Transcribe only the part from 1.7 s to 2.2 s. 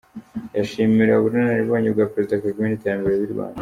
bwa